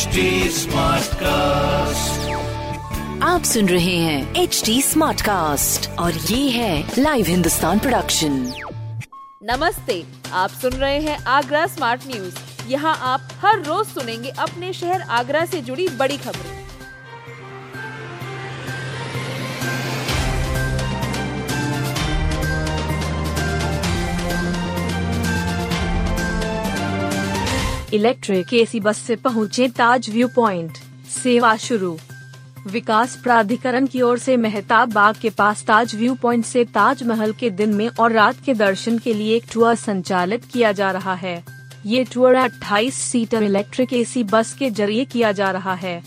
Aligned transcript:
HD 0.00 0.66
cast 1.14 2.30
आप 3.22 3.42
सुन 3.42 3.68
रहे 3.68 3.96
हैं 3.96 4.34
एच 4.34 4.62
डी 4.66 4.82
स्मार्ट 4.82 5.20
कास्ट 5.20 5.88
और 5.98 6.12
ये 6.12 6.50
है 6.50 6.92
लाइव 6.98 7.26
हिंदुस्तान 7.26 7.78
प्रोडक्शन 7.78 8.32
नमस्ते 9.42 10.04
आप 10.32 10.50
सुन 10.50 10.72
रहे 10.72 11.00
हैं 11.00 11.18
आगरा 11.24 11.66
स्मार्ट 11.66 12.06
न्यूज़ 12.06 12.34
यहाँ 12.68 12.96
आप 13.02 13.28
हर 13.44 13.62
रोज 13.62 13.86
सुनेंगे 13.86 14.30
अपने 14.38 14.72
शहर 14.72 15.00
आगरा 15.00 15.44
से 15.46 15.60
जुड़ी 15.60 15.88
बड़ी 15.88 16.16
खबरें। 16.16 16.59
इलेक्ट्रिक 27.94 28.54
एसी 28.54 28.80
बस 28.80 28.98
से 28.98 29.16
पहुँचे 29.16 29.68
ताज 29.68 30.10
व्यू 30.10 30.28
पॉइंट 30.28 30.72
सेवा 31.22 31.56
शुरू। 31.56 31.98
विकास 32.66 33.16
प्राधिकरण 33.16 33.86
की 33.86 34.02
ओर 34.02 34.18
से 34.18 34.36
मेहताब 34.36 34.92
बाग 34.92 35.16
के 35.22 35.30
पास 35.30 35.64
ताज 35.64 35.94
व्यू 35.94 36.14
पॉइंट 36.14 36.44
से 36.44 36.64
ताजमहल 36.64 37.32
के 37.32 37.50
दिन 37.50 37.74
में 37.74 37.88
और 37.88 38.12
रात 38.12 38.36
के 38.44 38.54
दर्शन 38.54 38.98
के 38.98 39.14
लिए 39.14 39.36
एक 39.36 39.44
टूर 39.52 39.74
संचालित 39.74 40.44
किया 40.44 40.72
जा 40.72 40.90
रहा 40.90 41.14
है। 41.14 41.44
ये 41.86 42.04
tour 42.04 42.34
28 42.34 42.94
seater 42.94 43.42
electric 43.42 43.92
AC 43.92 44.24
bus 44.24 44.54
के 44.54 44.70
ज़रिए 44.70 45.04
किया 45.04 45.32
जा 45.32 45.50
रहा 45.50 45.74
है। 45.74 46.02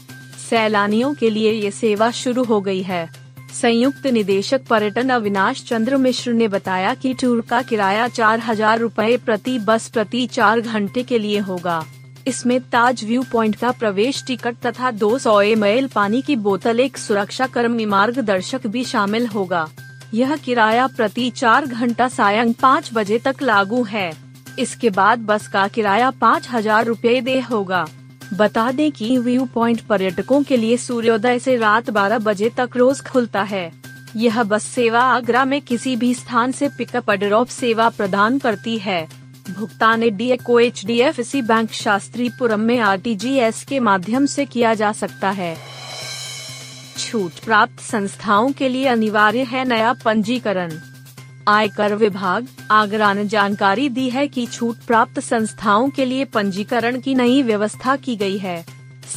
सैलानियों 0.50 1.14
के 1.14 1.30
लिए 1.30 1.52
ये 1.52 1.72
सेवा 1.72 2.12
शुरू 2.12 2.44
हो 2.44 2.62
गई 2.62 2.82
है। 2.82 3.23
संयुक्त 3.54 4.06
निदेशक 4.08 4.62
पर्यटन 4.70 5.10
अविनाश 5.10 5.64
चंद्र 5.64 5.98
मिश्र 5.98 6.32
ने 6.34 6.48
बताया 6.48 6.94
कि 6.94 7.14
टूर 7.14 7.42
का 7.42 7.62
किराया 7.62 8.08
चार 8.08 8.40
हज़ार 8.40 8.80
रूपए 8.80 9.18
प्रति 9.18 9.58
बस 9.60 9.88
प्रति 9.90 10.26
चार 10.28 10.62
घंटे 10.62 11.04
के 11.04 11.20
लिए 11.20 11.40
होगा। 11.40 11.84
इसमें 12.28 12.60
ताज 12.62 13.04
व्यू 13.04 13.24
पॉइंट 13.32 13.56
का 13.56 13.72
प्रवेश 13.72 14.24
टिकट 14.28 14.56
तथा 14.66 14.92
200 14.92 15.20
सौ 15.20 15.40
पानी 15.96 16.22
की 16.22 16.36
बोतल, 16.36 16.80
एक 16.80 16.98
सुरक्षा 16.98 17.48
कर्मी 17.48 17.86
मार्गदर्शक 17.86 18.68
भी 18.68 18.84
शामिल 18.84 19.28
होगा। 19.28 19.68
यह 20.14 20.36
किराया 20.36 20.88
प्रति 20.88 21.30
चार 21.30 21.66
घंटा 21.66 22.08
सायं 22.08 22.54
पाँच 22.54 22.90
बजे 22.94 23.20
तक 23.20 23.42
लागू 23.42 23.84
है। 23.84 24.12
इसके 24.60 24.90
बाद 24.90 25.20
बस 25.20 25.48
का 25.48 25.68
किराया 25.68 26.10
पाँच 26.12 26.50
हज़ार 26.50 26.86
रूपए 26.86 27.20
दे 27.22 27.40
होगा। 27.42 27.86
बता 28.34 28.72
दें 28.72 28.92
कि 28.92 29.18
व्यू 29.18 29.46
पॉइंट 29.46 29.82
पर्यटकों 29.82 30.44
के 30.44 30.58
लिए 30.58 30.78
सूर्योदय 30.78 31.40
से 31.40 31.56
रात 31.56 31.90
12 31.90 32.20
बजे 32.20 32.50
तक 32.50 32.70
रोज 32.76 33.02
खुलता 33.02 33.42
है। 33.42 33.72
यह 34.16 34.44
बस 34.44 34.64
सेवा 34.64 35.00
आगरा 35.00 35.46
में 35.46 35.62
किसी 35.62 35.96
भी 35.96 36.14
स्थान 36.14 36.52
से 36.52 36.70
पिकअप 36.70 37.12
ड्रॉप 37.12 37.48
सेवा 37.48 37.90
प्रदान 37.90 38.40
करती 38.40 38.78
है। 38.78 39.08
भुगतान 39.50 40.10
डी 40.10 40.38
को 40.38 40.60
H 40.60 40.86
D 40.86 41.00
F 41.00 41.22
C 41.22 41.42
bank 41.42 41.72
Shastripuram 41.72 42.60
में 42.60 42.80
आरटीजीएस 42.80 43.64
के 43.64 43.80
माध्यम 43.80 44.26
से 44.26 44.46
किया 44.46 44.74
जा 44.74 44.92
सकता 44.92 45.30
है। 45.30 45.58
छूट 46.98 47.32
प्राप्त 47.46 47.80
संस्थाओं 47.80 48.52
के 48.52 48.70
लिए 48.70 48.86
अनिवार्य 48.86 49.44
है 49.44 49.66
नया 49.66 49.94
पंजीकरण। 49.94 50.72
आयकर 51.48 51.96
विभाग, 51.96 52.48
आगरा 52.72 53.14
ने 53.14 53.26
जानकारी 53.26 53.90
दी 53.90 54.10
है 54.10 54.28
कि 54.28 54.46
छूट 54.46 54.78
प्राप्त 54.88 55.20
संस्थाओं 55.20 55.90
के 55.90 56.06
लिए 56.06 56.26
पंजीकरण 56.26 57.00
की 57.00 57.16
नई 57.16 57.44
व्यवस्था 57.44 57.96
की 57.96 58.16
गई 58.16 58.38
है। 58.38 58.66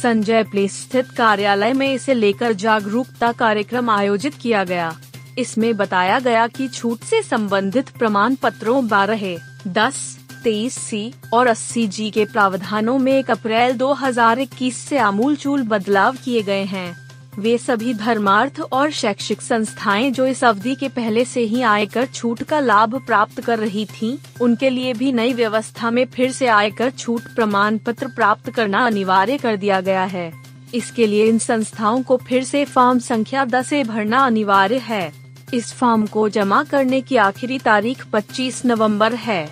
संजय 0.03 0.43
प्लेस 0.43 0.81
स्थित 0.81 1.09
कार्यालय 1.09 1.73
में 1.73 1.93
इसे 1.93 2.13
लेकर 2.13 2.53
जागरूकता 2.53 3.31
कार्यक्रम 3.31 3.89
आयोजित 3.89 4.33
किया 4.33 4.63
गया। 4.63 4.97
इसमें 5.37 5.77
बताया 5.77 6.19
गया 6.19 6.47
कि 6.47 6.67
छूट 6.67 6.99
से 6.99 7.23
संबंधित 7.23 7.89
प्रमाण 7.89 8.35
पत्रों 8.35 8.87
बारह, 8.87 9.37
दस, 9.67 10.19
तेईस 10.43 10.73
सी 10.73 11.13
और 11.33 11.47
अस्सी 11.47 11.87
जी 11.87 12.11
के 12.11 12.25
प्रावधानों 12.25 12.97
में 12.97 13.13
एक 13.13 13.31
अप्रैल 13.31 13.73
2021 13.73 14.77
से 14.77 14.97
आमूल 14.97 15.35
चूल 15.35 15.63
बदलाव 15.63 16.15
किए 16.25 16.41
गए 16.41 16.63
हैं। 16.63 17.06
वे 17.39 17.57
सभी 17.57 17.93
धर्मार्थ 17.93 18.59
और 18.71 18.91
शैक्षिक 18.91 19.41
संस्थाएँ 19.41 20.11
जो 20.11 20.25
इस 20.25 20.43
अवधि 20.43 20.75
के 20.75 20.87
पहले 20.89 21.25
से 21.25 21.41
ही 21.41 21.61
आयकर 21.61 22.05
छूट 22.05 22.43
का 22.43 22.59
लाभ 22.59 23.05
प्राप्त 23.05 23.41
कर 23.41 23.59
रही 23.59 23.85
थीं, 23.85 24.17
उनके 24.41 24.69
लिए 24.69 24.93
भी 24.93 25.11
नई 25.11 25.33
व्यवस्था 25.33 25.91
में 25.91 26.05
फिर 26.05 26.31
से 26.31 26.47
आयकर 26.47 26.89
छूट 26.89 27.21
प्रमाण 27.35 27.77
पत्र 27.77 28.07
प्राप्त 28.07 28.49
करना 28.49 28.85
अनिवार्य 28.85 29.37
कर 29.37 29.57
दिया 29.57 29.81
गया 29.81 30.03
है। 30.03 30.33
इसके 30.75 31.07
लिए 31.07 31.25
इन 31.25 31.39
संस्थाओं 31.39 32.03
को 32.03 32.17
फिर 32.17 32.43
से 32.43 32.65
फॉर्म 32.65 32.99
संख्या 32.99 33.45
दस 33.45 33.73
ए 33.73 33.83
भरना 33.83 34.25
अनिवार्य 34.25 34.77
है। 34.77 35.13
इस 35.53 35.73
फॉर्म 35.73 36.05
को 36.05 36.29
जमा 36.29 36.63
करने 36.63 37.01
की 37.01 37.15
आखिरी 37.15 37.59
तारीख 37.59 38.05
25 38.05 38.65
नवंबर 38.65 39.13
है। 39.13 39.49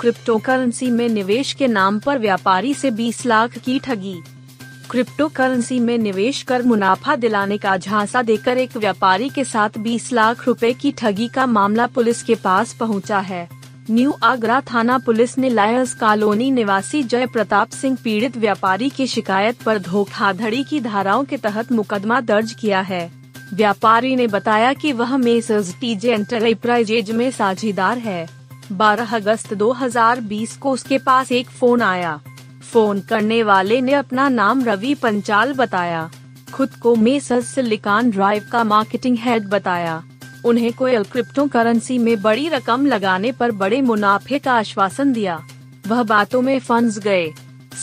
क्रिप्टो 0.00 0.38
करेंसी 0.38 0.90
में 0.90 1.08
निवेश 1.08 1.52
के 1.52 1.66
नाम 1.66 1.98
पर 1.98 2.18
व्यापारी 2.18 2.74
से 2.74 2.90
20 2.90 3.26
लाख 3.26 3.58
की 3.58 3.78
ठगी। 3.78 4.16
क्रिप्टो 4.90 5.28
करेंसी 5.28 5.78
में 5.80 5.98
निवेश 5.98 6.42
कर 6.42 6.62
मुनाफा 6.62 7.16
दिलाने 7.16 7.58
का 7.58 7.76
झांसा 7.76 8.22
देकर 8.22 8.58
एक 8.58 8.76
व्यापारी 8.76 9.28
के 9.28 9.44
साथ 9.44 9.70
20 9.78 10.12
लाख 10.12 10.46
रुपए 10.46 10.72
की 10.72 10.92
ठगी 10.92 11.28
का 11.28 11.46
मामला 11.46 11.86
पुलिस 11.86 12.22
के 12.22 12.34
पास 12.34 12.72
पहुँचा 12.72 13.18
है। 13.18 13.48
न्यू 13.90 14.14
आगरा 14.22 14.60
थाना 14.60 14.98
पुलिस 14.98 15.38
ने 15.38 15.48
लायंस 15.48 15.94
कॉलोनी 15.94 16.50
निवासी 16.50 17.02
जय 17.02 17.26
प्रताप 17.26 17.70
सिंह 17.70 17.98
पीड़ित 18.04 18.36
व्यापारी 18.36 18.88
की 18.90 19.06
शिकायत 19.06 19.62
पर 19.62 19.78
धोखाधड़ी 19.78 20.64
की 20.64 20.80
धाराओं 20.80 21.24
के 21.24 21.36
तहत 21.36 21.72
मुकदमा 21.72 22.20
दर्ज 22.20 22.52
किया 22.52 22.80
है। 22.80 23.10
व्यापारी 23.54 24.16
ने 24.16 24.26
बताया 24.26 24.72
कि 24.72 24.92
वह 24.92 25.16
मेसर्स 25.16 25.74
टीजे 25.80 26.14
एंटरप्राइजेज 26.14 27.10
में 27.10 27.30
साझेदार 27.30 27.98
है। 27.98 28.28
12 28.72 29.14
अगस्त 29.14 29.54
2020 29.54 30.56
को 30.56 30.70
उसके 30.70 30.98
पास 30.98 31.32
एक 31.32 31.50
फ़ोन 31.50 31.82
आया। 31.82 32.20
फ़ोन 32.72 33.00
करने 33.00 33.42
वाले 33.42 33.80
ने 33.80 33.92
अपना 33.92 34.28
नाम 34.28 34.64
रवि 34.64 34.94
पंचाल 34.94 35.52
बताया। 35.52 36.10
खुद 36.54 36.74
को 36.74 36.94
मेसर 36.96 37.40
सिलिकॉन 37.40 38.10
ड्राइव 38.10 38.44
का 38.52 38.64
मार्केटिंग 38.64 39.18
हेड 39.20 39.48
बताया। 39.48 40.02
उन्हें 40.44 40.72
कोयल 40.72 41.04
क्रिप्टो 41.04 41.46
करेंसी 41.46 41.98
में 41.98 42.22
बड़ी 42.22 42.48
रकम 42.48 42.86
लगाने 42.86 43.32
पर 43.32 43.50
बड़े 43.50 43.80
मुनाफे 43.82 44.38
का 44.38 44.52
आश्वासन 44.52 45.12
दिया। 45.12 45.46
वह 45.86 46.02
बातों 46.02 46.42
में 46.42 46.58
फंस 46.58 46.98
गए। 46.98 47.32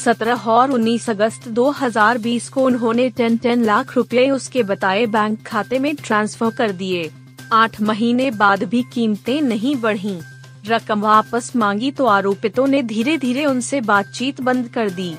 17 0.06 0.48
और 0.48 0.72
19 0.72 1.10
अगस्त 1.10 1.48
2020 1.48 2.50
को 2.50 2.64
उन्होंने 2.64 3.10
10 3.10 3.38
10 3.38 3.60
लाख 3.60 3.96
रुपए 3.96 4.30
उसके 4.30 4.64
बताए 4.64 5.06
बैंक 5.06 5.42
खाते 5.48 5.80
में 5.80 5.96
ट्रांसफ़र 5.96 6.50
कर 6.50 6.72
दिए। 6.72 7.12
आठ 7.54 7.82
महीने 7.82 8.32
बाद 8.32 8.64
भी 8.64 8.84
कीमतें 8.94 9.42
नहीं 9.42 9.76
बढ़ीं। 9.76 10.22
रकम 10.68 11.02
वापस 11.02 11.52
मांगी 11.56 11.92
तो 11.92 12.06
आरोपितों 12.06 12.68
ने 12.68 12.82
धीरे 12.84 13.18
धीरे 13.18 13.46
उनसे 13.46 13.82
बातचीत 13.82 14.42
बंद 14.42 14.68
कर 14.68 14.90
दी। 14.90 15.16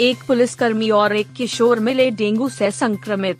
एक 0.00 0.22
पुलिसकर्मी 0.28 0.90
और 0.90 1.16
एक 1.16 1.32
किशोर 1.32 1.80
मिले 1.80 2.10
डेंगू 2.10 2.48
से 2.48 2.70
संक्रमित। 2.70 3.38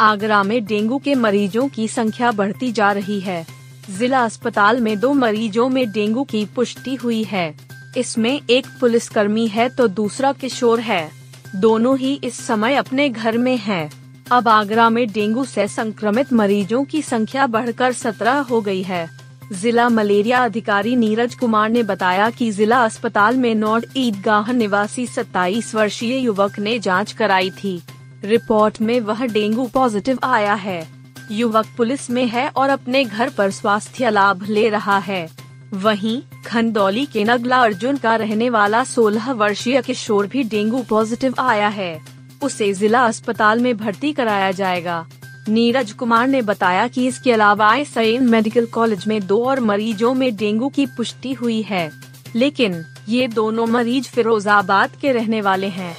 आगरा 0.00 0.42
में 0.42 0.64
डेंगू 0.64 0.98
के 0.98 1.14
मरीजों 1.14 1.68
की 1.68 1.88
संख्या 1.88 2.30
बढ़ती 2.30 2.72
जा 2.72 2.90
रही 2.92 3.20
है। 3.20 3.46
जिला 3.90 4.24
अस्पताल 4.24 4.80
में 4.80 4.98
दो 5.00 5.12
मरीजों 5.12 5.68
में 5.68 5.90
डेंगू 5.92 6.24
की 6.24 6.44
पुष्टि 6.46 6.94
हुई 6.94 7.22
है। 7.24 7.54
इसमें 7.96 8.40
एक 8.50 8.66
पुलिसकर्मी 8.80 9.46
है 9.46 9.68
तो 9.68 9.86
दूसरा 9.88 10.32
किशोर 10.32 10.80
है। 10.80 11.10
दोनों 11.56 11.96
ही 11.98 12.12
इस 12.24 12.46
समय 12.46 12.74
अपने 12.74 13.08
घर 13.08 13.38
में 13.38 13.56
हैं। 13.56 13.90
अब 14.32 14.48
आगरा 14.48 14.90
में 14.90 15.06
डेंगू 15.12 15.44
से 15.44 15.66
संक्रमित 15.68 16.32
मरीजों 16.32 16.84
की 16.84 17.02
संख्या 17.02 17.46
बढ़कर 17.46 17.92
सत्रह 17.92 18.38
हो 18.40 18.60
गई 18.60 18.82
है। 18.82 19.19
जिला 19.52 19.88
मलेरिया 19.88 20.38
अधिकारी 20.38 20.94
नीरज 20.96 21.34
कुमार 21.34 21.70
ने 21.70 21.82
बताया 21.82 22.28
कि 22.30 22.50
जिला 22.50 22.84
अस्पताल 22.84 23.36
में 23.36 23.54
नॉर्थ 23.54 23.96
ईदगाह 23.96 24.52
निवासी 24.52 25.06
27 25.06 25.74
वर्षीय 25.74 26.16
युवक 26.16 26.58
ने 26.58 26.78
जाँच 26.78 27.12
कराई 27.12 27.50
थी। 27.50 27.82
रिपोर्ट 28.24 28.80
में 28.80 29.00
वह 29.00 29.24
डेंगू 29.26 29.66
पॉजिटिव 29.66 30.18
आया 30.24 30.54
है। 30.54 30.88
युवक 31.30 31.66
पुलिस 31.76 32.10
में 32.10 32.26
है 32.26 32.48
और 32.48 32.68
अपने 32.68 33.04
घर 33.04 33.30
पर 33.30 33.50
स्वास्थ्य 33.50 34.10
लाभ 34.10 34.42
ले 34.42 34.68
रहा 34.68 34.98
है। 34.98 35.28
वहीं 35.74 36.20
खंदौली 36.46 37.04
के 37.06 37.24
नगला 37.24 37.56
अर्जुन 37.56 37.96
का 37.96 38.16
रहने 38.16 38.50
वाला 38.50 38.84
16 38.84 39.30
वर्षीय 39.32 39.82
किशोर 39.82 40.26
भी 40.26 40.44
डेंगू 40.44 40.82
पॉजिटिव 40.82 41.34
आया 41.38 41.68
है। 41.68 42.00
उसे 42.42 42.72
जिला 42.74 43.04
अस्पताल 43.04 43.60
में 43.60 43.76
भर्ती 43.76 44.12
कराया 44.12 44.50
जाएगा। 44.50 45.06
नीरज 45.48 45.92
कुमार 45.92 46.28
ने 46.28 46.42
बताया 46.42 46.88
कि 46.88 47.06
इसके 47.06 47.32
अलावा 47.32 47.84
सैन 47.84 48.28
मेडिकल 48.28 48.66
कॉलेज 48.66 49.06
में 49.06 49.26
दो 49.26 49.44
और 49.44 49.60
मरीजों 49.60 50.14
में 50.14 50.36
डेंगू 50.36 50.68
की 50.68 50.86
पुष्टि 50.86 51.32
हुई 51.32 51.62
है। 51.62 51.90
लेकिन, 52.36 52.84
ये 53.08 53.28
दोनों 53.28 53.66
मरीज़ 53.66 54.04
फिरोजाबाद 54.04 54.90
के 55.00 55.12
रहने 55.12 55.40
वाले 55.40 55.66
हैं। 55.66 55.96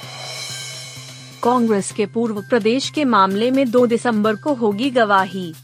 कांग्रेस 1.42 1.92
के 1.92 2.06
पूर्व 2.06 2.40
प्रदेश 2.40 2.90
के 2.90 3.04
मामले 3.04 3.50
में 3.50 3.70
2 3.70 3.86
दिसंबर 3.86 4.36
को 4.36 4.54
होगी 4.54 4.90
गवाही। 4.90 5.54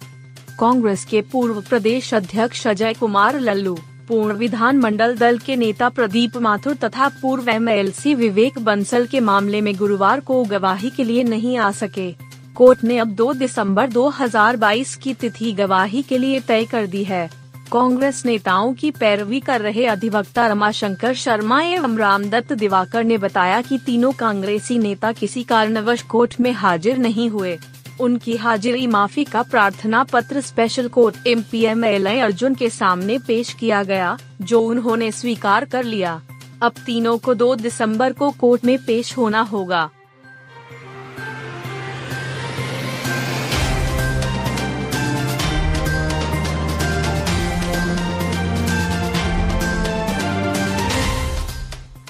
कांग्रेस 0.61 1.05
के 1.05 1.23
पूर्व 1.23 1.61
प्रदेश 1.61 2.15
अध्यक्ष 2.15 2.67
अजय 2.67 2.95
कुमार 2.95 3.41
लल्लू, 3.41 3.79
पूर्ण 4.09 4.37
विधान 4.37 4.79
मंडल 4.79 5.17
दल 5.17 5.39
के 5.39 5.57
नेता 5.57 5.89
प्रदीप 5.89 6.37
माथुर 6.37 6.75
तथा 6.75 7.09
पूर्व 7.09 7.49
एमएलसी 7.49 8.15
विवेक 8.15 8.59
बंसल 8.59 9.07
के 9.07 9.21
मामले 9.21 9.61
में 9.61 9.77
गुरुवार 9.77 10.21
को 10.21 10.45
गवाही 10.45 10.91
के 10.91 11.05
लिए 11.05 11.23
नहीं 11.23 11.59
आ 11.59 11.71
सके। 11.71 12.28
कोर्ट 12.59 12.83
ने 12.85 12.97
अब 12.99 13.09
2 13.17 13.33
दिसंबर 13.35 13.91
2022 13.91 14.95
की 14.95 15.13
तिथि 15.15 15.53
गवाही 15.53 16.01
के 16.03 16.17
लिए 16.19 16.39
तय 16.41 16.65
कर 16.65 16.87
दी 16.87 17.03
है। 17.05 17.29
कांग्रेस 17.73 18.23
नेताओं 18.27 18.73
की 18.75 18.91
पैरवी 18.91 19.39
कर 19.41 19.61
रहे 19.61 19.85
अधिवक्ता 19.87 20.47
रमाशंकर 20.47 21.15
शर्मा 21.15 21.61
एवं 21.63 21.97
रामदत्त 21.99 22.53
दिवाकर 22.53 23.05
ने 23.05 23.19
बताया 23.19 23.61
कि 23.63 23.79
तीनों 23.79 24.11
कांग्रेसी 24.13 24.79
नेता 24.79 25.13
किसी 25.13 25.43
कारणवश 25.43 26.03
कोर्ट 26.05 26.35
में 26.41 26.51
हाजिर 26.53 26.99
नहीं 26.99 27.29
हुए। 27.31 27.57
उनकी 28.01 28.37
हाजिरी 28.37 28.87
माफ़ी 28.87 29.25
का 29.25 29.43
प्रार्थना 29.43 30.03
पत्र 30.05 30.41
special 30.41 30.89
court 30.89 31.27
M 31.27 31.43
P 31.43 31.65
M 31.65 31.85
L 31.85 32.07
Arjun 32.07 32.55
के 32.55 32.71
सामने 32.71 33.19
पेश 33.19 33.53
किया 33.53 33.83
गया, 33.83 34.17
जो 34.43 34.61
उन्होंने 34.61 35.13
स्वीकार 35.13 35.65
कर 35.67 35.85
लिया। 35.85 36.21
अब 36.63 36.73
तीनों 36.87 37.17
को 37.19 37.35
2 37.35 37.55
दिसंबर 37.57 38.13
को 38.13 38.31
कोर्ट 38.31 38.65
में 38.65 38.77
पेश 38.79 39.17
होना 39.17 39.41
होगा। 39.45 39.89